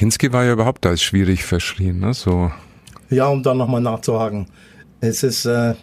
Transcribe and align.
Kinski 0.00 0.32
war 0.32 0.46
ja 0.46 0.54
überhaupt 0.54 0.86
als 0.86 1.02
schwierig 1.02 1.44
verschrien, 1.44 2.00
ne? 2.00 2.14
So. 2.14 2.50
Ja, 3.10 3.28
um 3.28 3.42
dann 3.42 3.58
nochmal 3.58 3.82
nachzuhaken. 3.82 4.46
Es 5.02 5.22
ist, 5.22 5.44
äh, 5.44 5.74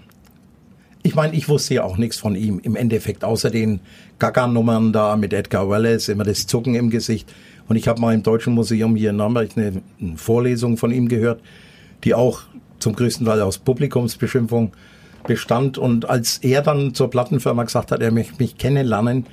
ich 1.04 1.14
meine, 1.14 1.36
ich 1.36 1.48
wusste 1.48 1.76
ja 1.76 1.84
auch 1.84 1.98
nichts 1.98 2.18
von 2.18 2.36
ihm 2.36 2.58
im 2.64 2.76
Endeffekt, 2.76 3.24
außer 3.24 3.52
den 3.52 3.80
Gaga-Nummern 4.18 4.92
da 4.92 5.16
mit 5.18 5.34
Edgar 5.34 5.70
Wallace, 5.70 6.10
immer 6.10 6.24
das 6.24 6.48
Zucken 6.48 6.74
im 6.74 6.90
Gesicht. 6.90 7.32
Und 7.68 7.76
ich 7.76 7.88
habe 7.88 8.02
mal 8.02 8.16
im 8.16 8.24
Deutschen 8.24 8.56
Museum 8.56 8.96
hier 8.96 9.12
in 9.12 9.18
Nürnberg 9.18 9.52
eine, 9.56 9.84
eine 10.02 10.18
Vorlesung 10.18 10.78
von 10.78 10.90
ihm 10.90 11.10
gehört, 11.10 11.40
die 12.04 12.16
auch 12.16 12.42
zum 12.80 12.96
größten 12.96 13.28
Teil 13.28 13.42
aus 13.42 13.60
Publikumsbeschimpfung 13.60 14.72
bestand. 15.28 15.78
Und 15.78 16.10
als 16.10 16.40
er 16.40 16.64
dann 16.64 16.96
zur 16.96 17.12
Plattenfirma 17.12 17.66
gesagt 17.66 17.92
hat, 17.92 18.02
er 18.02 18.12
möchte 18.12 18.38
mich 18.40 18.58
kennenlernen, 18.58 19.28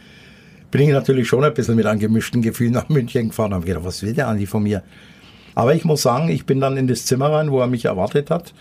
bin 0.74 0.88
ich 0.88 0.92
natürlich 0.92 1.28
schon 1.28 1.44
ein 1.44 1.54
bisschen 1.54 1.76
mit 1.76 1.86
einem 1.86 2.00
gemischten 2.00 2.42
Gefühl 2.42 2.72
nach 2.72 2.88
München 2.88 3.28
gefahren 3.28 3.52
und 3.52 3.58
habe 3.58 3.66
gedacht, 3.66 3.84
was 3.84 4.02
will 4.02 4.12
der 4.12 4.26
eigentlich 4.26 4.48
von 4.48 4.64
mir? 4.64 4.82
Aber 5.54 5.72
ich 5.72 5.84
muss 5.84 6.02
sagen, 6.02 6.28
ich 6.28 6.46
bin 6.46 6.58
dann 6.58 6.76
in 6.76 6.88
das 6.88 7.06
Zimmer 7.06 7.30
rein, 7.30 7.52
wo 7.52 7.60
er 7.60 7.68
mich 7.68 7.84
erwartet 7.84 8.28
hat. 8.28 8.52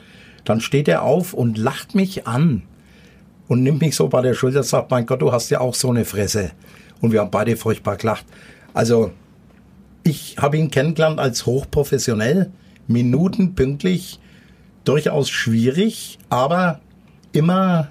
Dann 0.43 0.61
steht 0.61 0.87
er 0.87 1.01
auf 1.01 1.33
und 1.33 1.57
lacht 1.57 1.95
mich 1.95 2.27
an 2.27 2.61
und 3.47 3.63
nimmt 3.63 3.81
mich 3.81 3.95
so 3.95 4.09
bei 4.09 4.21
der 4.21 4.35
Schulter 4.35 4.59
und 4.59 4.65
sagt, 4.65 4.91
mein 4.91 5.07
Gott, 5.07 5.23
du 5.23 5.31
hast 5.31 5.49
ja 5.49 5.59
auch 5.59 5.73
so 5.73 5.89
eine 5.89 6.05
Fresse. 6.05 6.51
Und 7.01 7.13
wir 7.13 7.21
haben 7.21 7.31
beide 7.31 7.57
furchtbar 7.57 7.95
gelacht. 7.95 8.27
Also, 8.75 9.09
ich 10.03 10.35
habe 10.37 10.59
ihn 10.59 10.69
kennengelernt 10.69 11.19
als 11.19 11.47
hochprofessionell, 11.47 12.51
minutenpünktlich, 12.85 14.19
durchaus 14.83 15.31
schwierig, 15.31 16.19
aber 16.29 16.79
immer 17.31 17.89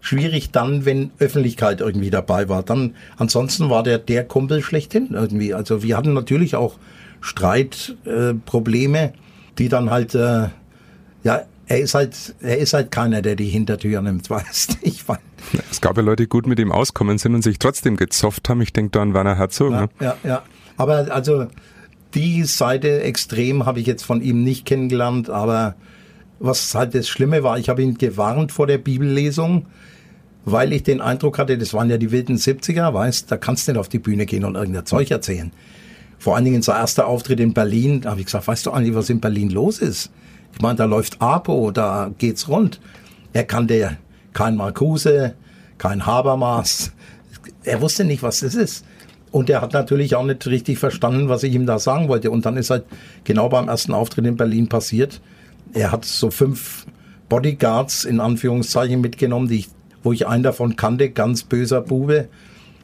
schwierig 0.00 0.50
dann, 0.50 0.84
wenn 0.84 1.10
Öffentlichkeit 1.18 1.80
irgendwie 1.80 2.10
dabei 2.10 2.48
war. 2.48 2.62
Dann, 2.62 2.94
ansonsten 3.16 3.70
war 3.70 3.82
der 3.82 3.98
der 3.98 4.24
Kumpel 4.24 4.62
schlechthin 4.62 5.08
irgendwie. 5.12 5.54
Also 5.54 5.82
wir 5.82 5.96
hatten 5.96 6.12
natürlich 6.12 6.56
auch 6.56 6.78
Streitprobleme, 7.20 9.02
äh, 9.02 9.12
die 9.58 9.68
dann 9.68 9.90
halt, 9.90 10.14
äh, 10.14 10.48
ja, 11.22 11.42
er 11.66 11.78
ist 11.78 11.94
halt, 11.94 12.34
er 12.40 12.58
ist 12.58 12.72
halt 12.72 12.90
keiner, 12.90 13.22
der 13.22 13.36
die 13.36 13.48
Hintertür 13.48 14.00
nimmt, 14.02 14.28
weißt 14.30 14.78
ich 14.82 15.06
weiß. 15.08 15.18
Es 15.70 15.80
gab 15.80 15.96
ja 15.96 16.02
Leute, 16.02 16.24
die 16.24 16.28
gut 16.28 16.46
mit 16.46 16.58
ihm 16.58 16.72
auskommen 16.72 17.18
sind 17.18 17.34
und 17.34 17.42
sich 17.42 17.58
trotzdem 17.58 17.96
gezofft 17.96 18.48
haben. 18.48 18.60
Ich 18.60 18.72
denke 18.72 18.90
da 18.92 19.02
an 19.02 19.14
Werner 19.14 19.36
Herzog. 19.36 19.72
Ja, 19.72 19.80
ne? 19.82 19.88
ja, 20.00 20.16
ja. 20.24 20.42
Aber 20.76 21.12
also 21.12 21.46
die 22.14 22.44
Seite 22.44 23.02
extrem 23.02 23.66
habe 23.66 23.80
ich 23.80 23.86
jetzt 23.86 24.02
von 24.02 24.20
ihm 24.22 24.42
nicht 24.42 24.64
kennengelernt, 24.64 25.30
aber 25.30 25.74
was 26.38 26.74
halt 26.74 26.94
das 26.94 27.08
Schlimme 27.08 27.42
war, 27.42 27.58
ich 27.58 27.68
habe 27.68 27.82
ihn 27.82 27.98
gewarnt 27.98 28.50
vor 28.50 28.66
der 28.66 28.78
Bibellesung, 28.78 29.66
weil 30.44 30.72
ich 30.72 30.82
den 30.82 31.00
Eindruck 31.00 31.38
hatte, 31.38 31.58
das 31.58 31.74
waren 31.74 31.90
ja 31.90 31.98
die 31.98 32.10
wilden 32.10 32.36
70er, 32.36 32.92
weißt, 32.92 33.30
da 33.30 33.36
kannst 33.36 33.68
du 33.68 33.72
nicht 33.72 33.78
auf 33.78 33.88
die 33.88 33.98
Bühne 33.98 34.26
gehen 34.26 34.44
und 34.44 34.54
irgendein 34.54 34.86
Zeug 34.86 35.10
erzählen. 35.10 35.52
Vor 36.18 36.36
allen 36.36 36.44
Dingen 36.44 36.62
sein 36.62 36.76
erster 36.76 37.06
Auftritt 37.06 37.40
in 37.40 37.54
Berlin, 37.54 38.02
da 38.02 38.10
habe 38.10 38.20
ich 38.20 38.26
gesagt, 38.26 38.46
weißt 38.46 38.66
du 38.66 38.70
eigentlich, 38.70 38.94
was 38.94 39.10
in 39.10 39.20
Berlin 39.20 39.50
los 39.50 39.78
ist? 39.78 40.10
Ich 40.52 40.60
meine, 40.60 40.76
da 40.76 40.84
läuft 40.84 41.20
Apo, 41.20 41.70
da 41.70 42.10
geht's 42.18 42.48
rund. 42.48 42.80
Er 43.32 43.44
kannte 43.44 43.96
kein 44.32 44.56
Marcuse, 44.56 45.34
kein 45.78 46.04
Habermas. 46.04 46.92
Er 47.64 47.80
wusste 47.80 48.04
nicht, 48.04 48.22
was 48.22 48.40
das 48.40 48.54
ist. 48.54 48.84
Und 49.30 49.48
er 49.48 49.60
hat 49.60 49.72
natürlich 49.72 50.16
auch 50.16 50.24
nicht 50.24 50.46
richtig 50.46 50.78
verstanden, 50.78 51.28
was 51.28 51.42
ich 51.42 51.54
ihm 51.54 51.66
da 51.66 51.78
sagen 51.78 52.08
wollte. 52.08 52.30
Und 52.30 52.44
dann 52.44 52.56
ist 52.56 52.70
halt 52.70 52.84
genau 53.24 53.48
beim 53.48 53.68
ersten 53.68 53.94
Auftritt 53.94 54.26
in 54.26 54.36
Berlin 54.36 54.68
passiert. 54.68 55.20
Er 55.72 55.92
hat 55.92 56.04
so 56.04 56.30
fünf 56.30 56.86
Bodyguards 57.28 58.04
in 58.04 58.18
Anführungszeichen 58.18 59.00
mitgenommen, 59.00 59.48
die 59.48 59.60
ich 59.60 59.68
wo 60.02 60.12
ich 60.12 60.26
einen 60.26 60.42
davon 60.42 60.76
kannte, 60.76 61.10
ganz 61.10 61.42
böser 61.42 61.80
Bube. 61.80 62.28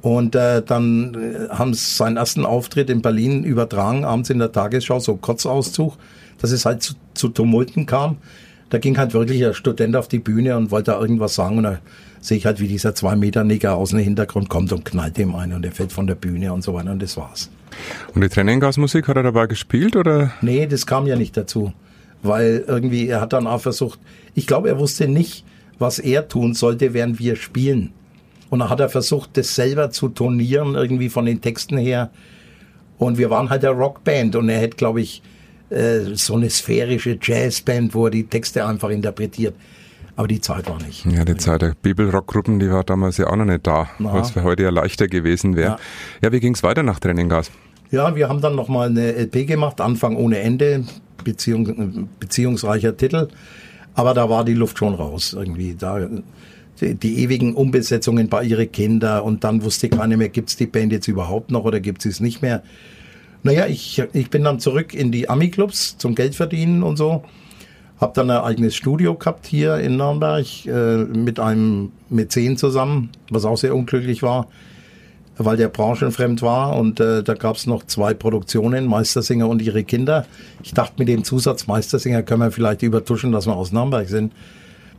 Und 0.03 0.35
äh, 0.37 0.63
dann 0.63 1.15
äh, 1.15 1.49
haben 1.49 1.75
sie 1.75 1.97
seinen 1.97 2.17
ersten 2.17 2.45
Auftritt 2.45 2.91
in 2.91 3.03
Berlin 3.03 3.45
übertragen, 3.45 4.05
abends 4.05 4.31
in 4.31 4.39
der 4.39 4.53
Tagesschau, 4.53 5.01
so 5.01 5.17
Kurzauszug, 5.17 5.97
dass 6.39 6.53
es 6.53 6.65
halt 6.65 6.83
zu, 6.83 6.95
zu 7.15 7.29
Tumulten 7.29 7.87
kam. 7.87 8.19
Da 8.71 8.79
ging 8.79 8.99
halt 8.99 9.15
wirklich 9.15 9.45
ein 9.45 9.55
Student 9.55 9.97
auf 9.97 10.09
die 10.09 10.19
Bühne 10.19 10.57
und 10.57 10.71
wollte 10.71 10.93
da 10.93 11.01
irgendwas 11.01 11.35
sagen 11.35 11.59
und 11.59 11.65
da 11.65 11.79
sehe 12.21 12.37
ich 12.37 12.47
halt, 12.47 12.61
wie 12.61 12.69
dieser 12.69 12.95
zwei 12.95 13.15
Meter 13.15 13.45
Nigger 13.45 13.77
aus 13.77 13.91
dem 13.91 14.01
Hintergrund 14.01 14.49
kommt 14.49 14.73
und 14.73 14.85
knallt 14.85 15.19
ihm 15.19 15.35
ein 15.35 15.53
und 15.53 15.65
er 15.65 15.73
fällt 15.73 15.93
von 15.93 16.07
der 16.07 16.17
Bühne 16.17 16.53
und 16.53 16.63
so 16.63 16.75
weiter 16.75 16.91
und 16.91 17.01
das 17.01 17.17
war's. 17.17 17.51
Und 18.15 18.23
die 18.23 18.29
Tränengasmusik 18.29 19.09
hat 19.09 19.17
er 19.17 19.23
dabei 19.23 19.47
gespielt 19.47 19.97
oder? 19.97 20.33
Nee, 20.41 20.67
das 20.67 20.87
kam 20.87 21.07
ja 21.07 21.17
nicht 21.17 21.37
dazu, 21.37 21.73
weil 22.23 22.65
irgendwie 22.67 23.09
er 23.09 23.21
hat 23.21 23.33
dann 23.33 23.47
auch 23.47 23.61
versucht, 23.61 24.01
ich 24.35 24.47
glaube, 24.47 24.69
er 24.69 24.79
wusste 24.79 25.09
nicht, 25.09 25.45
was 25.79 25.99
er 25.99 26.29
tun 26.29 26.55
sollte, 26.55 26.95
während 26.95 27.19
wir 27.19 27.37
spielen. 27.37 27.93
Und 28.51 28.61
dann 28.61 28.71
hat 28.71 28.81
er 28.81 28.89
versucht, 28.89 29.37
das 29.37 29.55
selber 29.55 29.91
zu 29.91 30.09
tonieren, 30.09 30.75
irgendwie 30.75 31.09
von 31.09 31.27
den 31.27 31.41
Texten 31.41 31.77
her. 31.77 32.11
Und 32.99 33.19
wir 33.19 33.31
waren 33.31 33.51
halt 33.51 33.65
eine 33.65 33.75
Rockband 33.75 34.37
und 34.37 34.49
er 34.49 34.59
hätte, 34.59 34.77
glaube 34.77 35.01
ich, 35.01 35.23
äh, 35.71 36.15
so 36.15 36.35
eine 36.35 36.49
sphärische 36.49 37.19
Jazzband, 37.21 37.95
wo 37.95 38.07
er 38.07 38.11
die 38.11 38.25
Texte 38.25 38.65
einfach 38.65 38.89
interpretiert. 38.91 39.55
Aber 40.15 40.29
die 40.29 40.41
Zeit 40.41 40.69
war 40.69 40.81
nicht. 40.83 41.05
Ja, 41.05 41.25
die 41.25 41.37
Zeit 41.37 41.61
der 41.61 41.75
Bibelrockgruppen, 41.81 42.59
die 42.59 42.71
war 42.71 42.85
damals 42.85 43.19
ja 43.19 43.27
auch 43.27 43.37
noch 43.37 43.45
nicht 43.45 43.67
da, 43.67 43.89
Na. 43.99 44.15
was 44.15 44.31
für 44.31 44.43
heute 44.45 44.63
ja 44.63 44.71
leichter 44.71 45.09
gewesen 45.09 45.57
wäre. 45.57 45.73
Ja. 45.73 45.79
ja, 46.23 46.33
wie 46.33 46.41
ging's 46.41 46.63
weiter 46.63 46.83
nach 46.83 47.01
Tränengas? 47.01 47.51
Ja, 47.91 48.17
wir 48.17 48.29
haben 48.29 48.41
dann 48.41 48.55
nochmal 48.55 48.89
eine 48.89 49.13
LP 49.13 49.47
gemacht, 49.47 49.81
Anfang 49.81 50.17
ohne 50.17 50.39
Ende, 50.39 50.85
Beziehung, 51.23 52.09
beziehungsreicher 52.19 52.97
Titel. 52.97 53.29
Aber 53.97 54.15
da 54.15 54.29
war 54.29 54.45
die 54.45 54.55
Luft 54.55 54.79
schon 54.79 54.95
raus 54.95 55.33
irgendwie. 55.33 55.75
Da, 55.75 56.07
die, 56.81 56.95
die 56.95 57.23
ewigen 57.25 57.55
Umbesetzungen 57.55 58.29
bei 58.29 58.45
ihre 58.45 58.67
Kinder 58.67 59.25
und 59.25 59.43
dann 59.43 59.63
wusste 59.63 59.89
keiner 59.89 60.17
mehr, 60.19 60.29
gibt's 60.29 60.55
die 60.57 60.67
Band 60.67 60.93
jetzt 60.93 61.09
überhaupt 61.09 61.51
noch 61.51 61.65
oder 61.65 61.81
gibt's 61.81 62.05
es 62.05 62.21
nicht 62.21 62.43
mehr. 62.43 62.63
Naja, 63.43 63.67
ich, 63.67 64.03
ich 64.13 64.31
bin 64.31 64.45
dann 64.45 64.61
zurück 64.61 64.93
in 64.93 65.11
die 65.11 65.29
Ami-Clubs 65.29 65.97
zum 65.99 66.15
Geldverdienen 66.15 66.83
und 66.83 66.97
so. 66.97 67.25
Hab 67.99 68.13
dann 68.13 68.31
ein 68.31 68.43
eigenes 68.43 68.77
Studio 68.77 69.15
gehabt 69.15 69.47
hier 69.47 69.79
in 69.79 69.97
Nürnberg 69.97 70.45
äh, 70.67 70.97
mit 71.05 71.41
einem 71.41 71.93
Mäzen 72.11 72.59
zusammen, 72.59 73.09
was 73.31 73.47
auch 73.47 73.57
sehr 73.57 73.75
unglücklich 73.75 74.23
war 74.23 74.49
weil 75.39 75.57
der 75.57 75.69
branchenfremd 75.69 76.43
war 76.43 76.77
und 76.77 77.01
äh, 77.01 77.23
da 77.23 77.35
gab 77.35 77.57
es 77.57 77.67
noch 77.67 77.85
zwei 77.85 78.15
Produktionen, 78.15 78.87
Meistersinger 78.87 79.49
und 79.49 79.61
ihre 79.61 79.85
Kinder. 79.85 80.27
Ich 80.63 80.73
dachte, 80.73 80.95
mit 80.99 81.09
dem 81.09 81.25
Zusatz 81.25 81.67
Meistersinger 81.67 82.23
können 82.23 82.43
wir 82.43 82.51
vielleicht 82.51 82.83
übertuschen, 82.83 83.33
dass 83.33 83.47
wir 83.47 83.57
aus 83.57 83.73
Nürnberg 83.73 84.09
sind. 84.09 84.33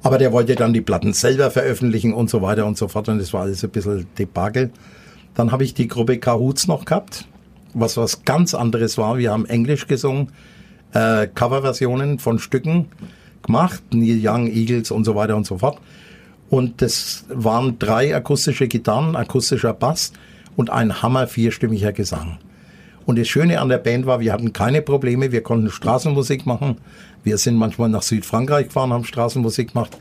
Aber 0.03 0.19
der 0.19 0.31
wollte 0.31 0.55
dann 0.55 0.73
die 0.73 0.81
Platten 0.81 1.13
selber 1.13 1.49
veröffentlichen 1.49 2.13
und 2.13 2.29
so 2.29 2.41
weiter 2.41 2.65
und 2.65 2.77
so 2.77 2.87
fort 2.87 3.09
und 3.09 3.19
das 3.19 3.33
war 3.33 3.41
alles 3.41 3.63
ein 3.63 3.71
bisschen 3.71 4.05
Debakel. 4.17 4.69
Dann 5.33 5.51
habe 5.51 5.63
ich 5.63 5.73
die 5.73 5.87
Gruppe 5.87 6.19
Kahoots 6.19 6.67
noch 6.67 6.85
gehabt, 6.85 7.25
was 7.73 7.97
was 7.97 8.23
ganz 8.23 8.53
anderes 8.53 8.97
war. 8.97 9.17
Wir 9.17 9.31
haben 9.31 9.45
Englisch 9.45 9.87
gesungen, 9.87 10.31
äh, 10.93 11.27
Coverversionen 11.27 12.19
von 12.19 12.37
Stücken 12.37 12.87
gemacht, 13.41 13.81
Neil 13.91 14.19
Young, 14.21 14.47
Eagles 14.47 14.91
und 14.91 15.03
so 15.03 15.15
weiter 15.15 15.35
und 15.35 15.47
so 15.47 15.57
fort. 15.57 15.79
Und 16.49 16.81
das 16.81 17.25
waren 17.29 17.77
drei 17.77 18.15
akustische 18.15 18.67
Gitarren, 18.67 19.15
akustischer 19.15 19.73
Bass 19.73 20.13
und 20.55 20.69
ein 20.69 21.01
hammer 21.01 21.27
vierstimmiger 21.27 21.91
Gesang. 21.91 22.39
Und 23.05 23.17
das 23.17 23.27
Schöne 23.27 23.61
an 23.61 23.69
der 23.69 23.77
Band 23.77 24.05
war, 24.05 24.19
wir 24.19 24.33
hatten 24.33 24.53
keine 24.53 24.81
Probleme, 24.81 25.31
wir 25.31 25.41
konnten 25.41 25.69
Straßenmusik 25.69 26.45
machen. 26.45 26.77
Wir 27.23 27.37
sind 27.37 27.55
manchmal 27.55 27.89
nach 27.89 28.01
Südfrankreich 28.01 28.67
gefahren, 28.67 28.91
haben 28.91 29.05
Straßenmusik 29.05 29.73
gemacht. 29.73 29.97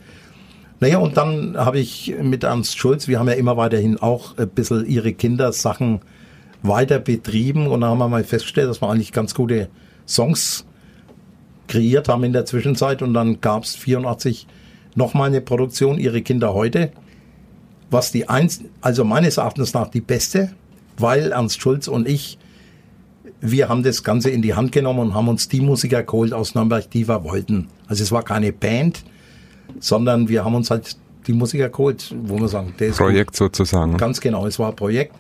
Naja, 0.81 0.99
und 0.99 1.17
dann 1.17 1.57
habe 1.57 1.79
ich 1.79 2.15
mit 2.21 2.45
Ernst 2.45 2.77
Schulz, 2.77 3.09
wir 3.09 3.19
haben 3.19 3.29
ja 3.29 3.35
immer 3.35 3.57
weiterhin 3.57 3.99
auch 3.99 4.37
ein 4.37 4.49
bisschen 4.49 4.87
ihre 4.87 5.13
Kindersachen 5.13 6.01
weiter 6.63 6.99
betrieben 6.99 7.67
und 7.67 7.81
da 7.81 7.89
haben 7.89 7.99
wir 7.99 8.09
mal 8.09 8.25
festgestellt, 8.25 8.69
dass 8.69 8.83
wir 8.83 8.91
eigentlich 8.91 9.13
ganz 9.13 9.35
gute 9.35 9.69
Songs 10.07 10.67
kreiert 11.69 12.09
haben 12.09 12.25
in 12.25 12.33
der 12.33 12.45
Zwischenzeit 12.45 13.03
und 13.03 13.15
dann 13.15 13.41
gab 13.41 13.65
es 13.65 13.75
84 13.75 14.47
nochmal 14.97 15.29
eine 15.29 15.41
Produktion, 15.41 15.99
Ihre 15.99 16.23
Kinder 16.23 16.53
heute, 16.55 16.91
was 17.91 18.11
die 18.11 18.29
eins, 18.29 18.63
also 18.81 19.05
meines 19.05 19.37
Erachtens 19.37 19.73
nach 19.75 19.89
die 19.89 20.01
beste, 20.01 20.51
weil 20.99 21.33
Ernst 21.33 21.61
Schulz 21.61 21.87
und 21.87 22.09
ich, 22.09 22.39
wir 23.41 23.69
haben 23.69 23.83
das 23.83 24.03
Ganze 24.03 24.31
in 24.31 24.43
die 24.43 24.55
Hand 24.55 24.73
genommen 24.73 24.99
und 25.01 25.15
haben 25.15 25.29
uns 25.29 25.49
die 25.49 25.61
Musiker 25.61 26.03
geholt 26.03 26.33
aus 26.33 26.55
Nürnberg, 26.55 26.91
die 26.91 27.07
wir 27.07 27.23
wollten. 27.23 27.69
Also 27.87 28.03
es 28.03 28.11
war 28.11 28.23
keine 28.23 28.53
Band, 28.53 29.05
sondern 29.79 30.29
wir 30.29 30.45
haben 30.45 30.55
uns 30.55 30.71
halt 30.71 30.97
die 31.27 31.33
Musiker 31.33 31.69
geholt, 31.69 32.15
wo 32.23 32.39
wir 32.39 32.49
sagen, 32.49 32.75
das 32.79 32.97
Projekt 32.97 33.31
gut. 33.31 33.37
sozusagen. 33.37 33.97
Ganz 33.97 34.21
genau, 34.21 34.47
es 34.47 34.59
war 34.59 34.71
ein 34.71 34.77
Projekt. 34.77 35.15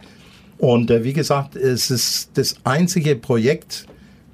Und 0.58 0.90
äh, 0.90 1.04
wie 1.04 1.12
gesagt, 1.12 1.56
es 1.56 1.90
ist 1.90 2.30
das 2.34 2.56
einzige 2.64 3.16
Projekt 3.16 3.86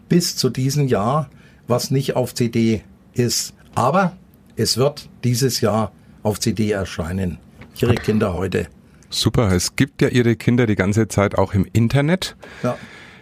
bis 0.08 0.36
zu 0.36 0.50
diesem 0.50 0.86
Jahr, 0.86 1.28
was 1.66 1.90
nicht 1.90 2.14
auf 2.14 2.34
CD 2.34 2.82
ist. 3.14 3.54
Aber 3.74 4.12
es 4.56 4.76
wird 4.76 5.08
dieses 5.24 5.60
Jahr 5.60 5.92
auf 6.22 6.40
CD 6.40 6.70
erscheinen. 6.70 7.38
Ihre 7.80 7.94
Kinder 7.94 8.34
heute. 8.34 8.66
Super, 9.10 9.52
es 9.52 9.76
gibt 9.76 10.02
ja 10.02 10.08
Ihre 10.08 10.36
Kinder 10.36 10.66
die 10.66 10.74
ganze 10.74 11.08
Zeit 11.08 11.36
auch 11.36 11.54
im 11.54 11.66
Internet. 11.72 12.36
Ja. 12.62 12.76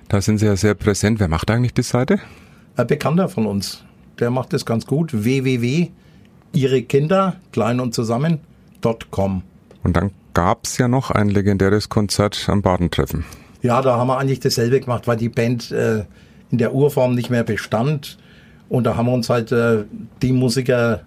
Da 0.09 0.21
sind 0.21 0.39
Sie 0.39 0.47
ja 0.47 0.57
sehr 0.57 0.75
präsent. 0.75 1.21
Wer 1.21 1.29
macht 1.29 1.51
eigentlich 1.51 1.75
die 1.75 1.83
Seite? 1.83 2.19
Ein 2.77 2.87
Bekannter 2.87 3.29
von 3.29 3.47
uns. 3.47 3.85
Der 4.19 4.31
macht 4.31 4.53
es 4.53 4.65
ganz 4.67 4.87
gut. 4.87 5.25
www. 5.25 5.89
Ihre 6.53 6.83
Kinder, 6.83 7.37
klein 7.53 7.81
und 7.81 7.95
zusammen.com. 7.95 9.43
Und 9.83 9.97
dann 9.97 10.11
gab 10.35 10.67
es 10.67 10.79
ja 10.79 10.89
noch 10.89 11.11
ein 11.11 11.29
legendäres 11.29 11.89
Konzert 11.89 12.49
am 12.49 12.63
Badentreffen. 12.63 13.25
Ja, 13.63 13.83
da 13.83 13.97
haben 13.97 14.09
wir 14.09 14.19
eigentlich 14.19 14.41
dasselbe 14.41 14.81
gemacht, 14.81 15.07
weil 15.07 15.17
die 15.17 15.29
Band 15.29 15.71
äh, 15.71 16.05
in 16.51 16.59
der 16.59 16.75
Urform 16.75 17.15
nicht 17.15 17.31
mehr 17.31 17.45
bestand. 17.45 18.19
Und 18.69 18.85
da 18.85 18.97
haben 18.97 19.07
wir 19.07 19.13
uns 19.13 19.29
halt 19.29 19.53
äh, 19.53 19.85
die 20.23 20.33
Musiker, 20.33 21.03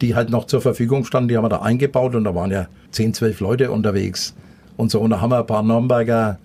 die 0.00 0.14
halt 0.14 0.30
noch 0.30 0.46
zur 0.46 0.60
Verfügung 0.60 1.04
standen, 1.04 1.28
die 1.28 1.36
haben 1.36 1.44
wir 1.44 1.48
da 1.48 1.62
eingebaut 1.62 2.14
und 2.14 2.24
da 2.24 2.34
waren 2.34 2.50
ja 2.50 2.66
10, 2.90 3.14
12 3.14 3.40
Leute 3.40 3.70
unterwegs 3.70 4.34
und 4.76 4.90
so. 4.90 5.00
Und 5.00 5.10
da 5.10 5.20
haben 5.20 5.30
wir 5.30 5.38
ein 5.38 5.46
paar 5.46 5.62
Nürnberger, 5.62 6.38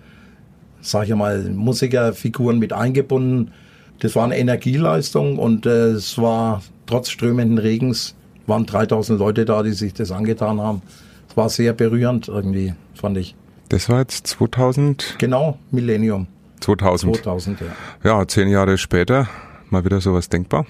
sag 0.80 1.08
ich 1.08 1.14
mal, 1.14 1.42
Musikerfiguren 1.50 2.58
mit 2.58 2.72
eingebunden. 2.72 3.52
Das 4.00 4.14
war 4.14 4.24
eine 4.24 4.38
Energieleistung 4.38 5.38
und 5.38 5.66
äh, 5.66 5.88
es 5.88 6.18
war 6.18 6.62
trotz 6.86 7.10
strömenden 7.10 7.58
Regens, 7.58 8.14
waren 8.46 8.64
3000 8.64 9.18
Leute 9.18 9.44
da, 9.44 9.62
die 9.62 9.72
sich 9.72 9.92
das 9.92 10.12
angetan 10.12 10.60
haben. 10.60 10.82
Es 11.28 11.36
war 11.36 11.48
sehr 11.48 11.72
berührend 11.72 12.28
irgendwie, 12.28 12.74
fand 12.94 13.18
ich. 13.18 13.34
Das 13.68 13.88
war 13.88 14.00
jetzt 14.00 14.26
2000? 14.28 15.16
Genau, 15.18 15.58
Millennium. 15.70 16.26
2000. 16.60 17.16
2000, 17.16 17.60
ja. 17.60 17.66
Ja, 18.04 18.26
zehn 18.26 18.48
Jahre 18.48 18.78
später, 18.78 19.28
mal 19.68 19.84
wieder 19.84 20.00
sowas 20.00 20.28
denkbar? 20.28 20.64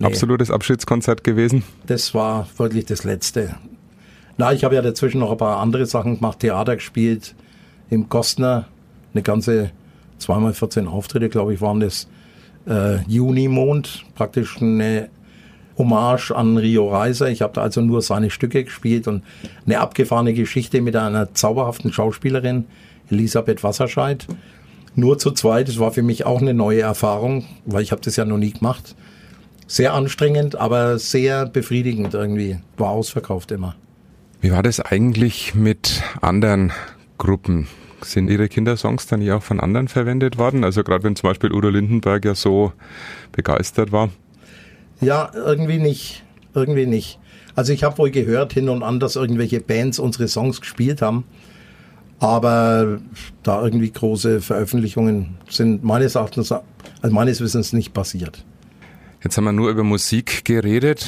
Nee. 0.00 0.06
Absolutes 0.06 0.50
Abschiedskonzert 0.50 1.24
gewesen? 1.24 1.62
Das 1.86 2.14
war 2.14 2.48
wirklich 2.56 2.86
das 2.86 3.04
Letzte. 3.04 3.54
Na, 4.38 4.50
ich 4.54 4.64
habe 4.64 4.74
ja 4.74 4.80
dazwischen 4.80 5.20
noch 5.20 5.30
ein 5.30 5.36
paar 5.36 5.58
andere 5.58 5.84
Sachen 5.84 6.16
gemacht, 6.16 6.40
Theater 6.40 6.76
gespielt, 6.76 7.34
im 7.90 8.08
Kostner, 8.08 8.66
eine 9.12 9.22
ganze, 9.22 9.72
zweimal 10.16 10.54
14 10.54 10.88
Auftritte, 10.88 11.28
glaube 11.28 11.52
ich, 11.52 11.60
waren 11.60 11.80
das. 11.80 12.08
Äh, 12.66 13.02
Junimond, 13.08 14.04
praktisch 14.14 14.62
eine 14.62 15.10
Hommage 15.76 16.30
an 16.30 16.56
Rio 16.56 16.88
Reiser. 16.88 17.28
Ich 17.28 17.42
habe 17.42 17.52
da 17.54 17.62
also 17.62 17.82
nur 17.82 18.00
seine 18.00 18.30
Stücke 18.30 18.64
gespielt 18.64 19.06
und 19.06 19.22
eine 19.66 19.80
abgefahrene 19.80 20.32
Geschichte 20.32 20.80
mit 20.80 20.96
einer 20.96 21.34
zauberhaften 21.34 21.92
Schauspielerin, 21.92 22.64
Elisabeth 23.10 23.62
Wasserscheid. 23.62 24.26
Nur 24.94 25.18
zu 25.18 25.30
zweit, 25.30 25.68
das 25.68 25.78
war 25.78 25.90
für 25.90 26.02
mich 26.02 26.24
auch 26.24 26.40
eine 26.40 26.54
neue 26.54 26.80
Erfahrung, 26.80 27.44
weil 27.66 27.82
ich 27.82 27.92
habe 27.92 28.02
das 28.02 28.16
ja 28.16 28.24
noch 28.24 28.38
nie 28.38 28.52
gemacht. 28.52 28.94
Sehr 29.70 29.94
anstrengend, 29.94 30.56
aber 30.56 30.98
sehr 30.98 31.46
befriedigend 31.46 32.12
irgendwie. 32.12 32.58
War 32.76 32.88
ausverkauft 32.88 33.52
immer. 33.52 33.76
Wie 34.40 34.50
war 34.50 34.64
das 34.64 34.80
eigentlich 34.80 35.54
mit 35.54 36.02
anderen 36.20 36.72
Gruppen? 37.18 37.68
Sind 38.02 38.28
Ihre 38.30 38.48
Kindersongs 38.48 39.06
dann 39.06 39.22
ja 39.22 39.36
auch 39.36 39.44
von 39.44 39.60
anderen 39.60 39.86
verwendet 39.86 40.38
worden? 40.38 40.64
Also 40.64 40.82
gerade 40.82 41.04
wenn 41.04 41.14
zum 41.14 41.28
Beispiel 41.28 41.52
Udo 41.52 41.68
Lindenberg 41.68 42.24
ja 42.24 42.34
so 42.34 42.72
begeistert 43.30 43.92
war. 43.92 44.08
Ja, 45.00 45.30
irgendwie 45.32 45.78
nicht. 45.78 46.24
Irgendwie 46.52 46.86
nicht. 46.86 47.20
Also 47.54 47.72
ich 47.72 47.84
habe 47.84 47.96
wohl 47.98 48.10
gehört 48.10 48.52
hin 48.52 48.70
und 48.70 48.82
an, 48.82 48.98
dass 48.98 49.14
irgendwelche 49.14 49.60
Bands 49.60 50.00
unsere 50.00 50.26
Songs 50.26 50.60
gespielt 50.60 51.00
haben. 51.00 51.22
Aber 52.18 52.98
da 53.44 53.62
irgendwie 53.62 53.92
große 53.92 54.40
Veröffentlichungen 54.40 55.38
sind 55.48 55.84
meines 55.84 56.16
Erachtens, 56.16 56.50
also 56.50 57.14
meines 57.14 57.40
Wissens 57.40 57.72
nicht 57.72 57.94
passiert. 57.94 58.44
Jetzt 59.22 59.36
haben 59.36 59.44
wir 59.44 59.52
nur 59.52 59.68
über 59.68 59.84
Musik 59.84 60.46
geredet, 60.46 61.06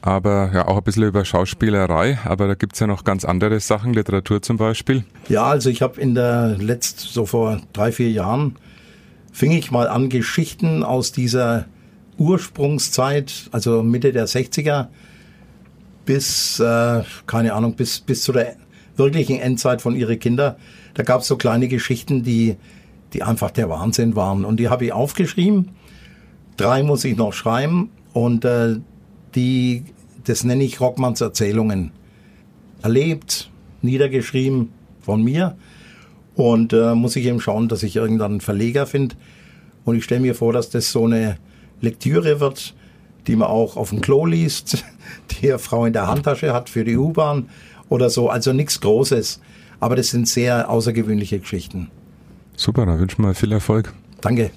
aber 0.00 0.50
ja 0.54 0.66
auch 0.66 0.78
ein 0.78 0.82
bisschen 0.82 1.02
über 1.02 1.26
Schauspielerei. 1.26 2.18
Aber 2.24 2.46
da 2.46 2.54
gibt's 2.54 2.80
ja 2.80 2.86
noch 2.86 3.04
ganz 3.04 3.26
andere 3.26 3.60
Sachen, 3.60 3.92
Literatur 3.92 4.40
zum 4.40 4.56
Beispiel. 4.56 5.04
Ja, 5.28 5.44
also 5.44 5.68
ich 5.68 5.82
habe 5.82 6.00
in 6.00 6.14
der 6.14 6.56
letzt, 6.58 7.00
so 7.00 7.26
vor 7.26 7.60
drei, 7.74 7.92
vier 7.92 8.10
Jahren, 8.10 8.56
fing 9.30 9.52
ich 9.52 9.70
mal 9.70 9.88
an, 9.88 10.08
Geschichten 10.08 10.82
aus 10.82 11.12
dieser 11.12 11.66
Ursprungszeit, 12.16 13.50
also 13.52 13.82
Mitte 13.82 14.12
der 14.12 14.26
60er, 14.26 14.88
bis, 16.06 16.60
äh, 16.60 17.02
keine 17.26 17.52
Ahnung, 17.52 17.74
bis, 17.74 18.00
bis 18.00 18.22
zu 18.22 18.32
der 18.32 18.56
wirklichen 18.96 19.38
Endzeit 19.38 19.82
von 19.82 19.94
ihre 19.94 20.16
Kinder. 20.16 20.56
Da 20.94 21.02
gab 21.02 21.20
es 21.20 21.26
so 21.26 21.36
kleine 21.36 21.68
Geschichten, 21.68 22.22
die, 22.22 22.56
die 23.12 23.22
einfach 23.22 23.50
der 23.50 23.68
Wahnsinn 23.68 24.16
waren. 24.16 24.46
Und 24.46 24.58
die 24.58 24.70
habe 24.70 24.86
ich 24.86 24.92
aufgeschrieben. 24.94 25.72
Drei 26.60 26.82
muss 26.82 27.04
ich 27.04 27.16
noch 27.16 27.32
schreiben. 27.32 27.90
Und 28.12 28.44
äh, 28.44 28.76
die, 29.34 29.84
das 30.24 30.44
nenne 30.44 30.64
ich 30.64 30.80
Rockmanns 30.80 31.20
Erzählungen. 31.20 31.92
Erlebt, 32.82 33.50
niedergeschrieben 33.82 34.70
von 35.00 35.22
mir. 35.22 35.56
Und 36.34 36.72
äh, 36.72 36.94
muss 36.94 37.16
ich 37.16 37.26
eben 37.26 37.40
schauen, 37.40 37.68
dass 37.68 37.82
ich 37.82 37.96
irgendeinen 37.96 38.40
Verleger 38.40 38.86
finde. 38.86 39.16
Und 39.84 39.96
ich 39.96 40.04
stelle 40.04 40.20
mir 40.20 40.34
vor, 40.34 40.52
dass 40.52 40.70
das 40.70 40.92
so 40.92 41.06
eine 41.06 41.38
Lektüre 41.80 42.40
wird, 42.40 42.74
die 43.26 43.36
man 43.36 43.48
auch 43.48 43.76
auf 43.76 43.90
dem 43.90 44.00
Klo 44.00 44.26
liest, 44.26 44.84
die 45.30 45.48
eine 45.48 45.58
Frau 45.58 45.86
in 45.86 45.92
der 45.92 46.08
Handtasche 46.08 46.52
hat 46.52 46.68
für 46.68 46.84
die 46.84 46.96
U-Bahn 46.96 47.48
oder 47.88 48.10
so. 48.10 48.28
Also 48.28 48.52
nichts 48.52 48.80
Großes. 48.80 49.40
Aber 49.80 49.96
das 49.96 50.08
sind 50.08 50.28
sehr 50.28 50.68
außergewöhnliche 50.68 51.38
Geschichten. 51.38 51.90
Super, 52.54 52.84
dann 52.84 52.98
wünschen 52.98 53.22
wir 53.22 53.34
viel 53.34 53.52
Erfolg. 53.52 53.94
Danke. 54.20 54.50